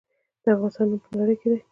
د 0.43 0.45
افغانستان 0.53 0.85
نوم 0.89 1.01
په 1.05 1.11
نړۍ 1.19 1.35
کې 1.39 1.47
دی 1.51 1.59